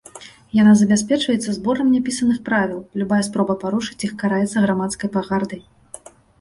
Яна 0.61 0.71
забяспечваецца 0.77 1.53
зборам 1.57 1.91
няпісаных 1.97 2.41
правіл, 2.49 2.81
любая 3.03 3.21
спроба 3.29 3.59
парушыць 3.67 4.01
іх 4.11 4.19
караецца 4.25 4.57
грамадскай 4.67 5.09
пагардай. 5.21 5.67